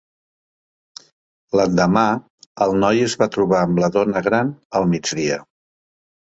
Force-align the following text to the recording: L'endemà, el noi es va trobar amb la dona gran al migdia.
L'endemà, 1.59 2.05
el 2.67 2.73
noi 2.85 3.03
es 3.09 3.17
va 3.23 3.27
trobar 3.37 3.61
amb 3.67 3.83
la 3.85 3.91
dona 3.99 4.25
gran 4.29 4.51
al 4.81 4.89
migdia. 4.97 5.39